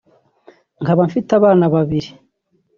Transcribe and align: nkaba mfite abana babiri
nkaba 0.81 1.01
mfite 1.09 1.29
abana 1.39 1.65
babiri 1.73 2.09